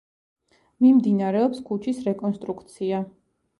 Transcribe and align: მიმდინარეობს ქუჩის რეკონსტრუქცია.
მიმდინარეობს 0.85 1.61
ქუჩის 1.69 2.01
რეკონსტრუქცია. 2.09 3.07